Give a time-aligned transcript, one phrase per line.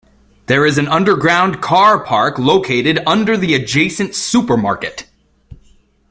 [0.47, 5.05] There is an underground car park located under the adjacent supermarket.